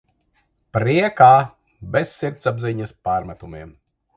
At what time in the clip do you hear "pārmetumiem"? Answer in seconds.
3.09-3.79